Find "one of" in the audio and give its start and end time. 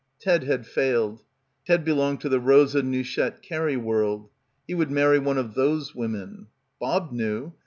5.19-5.53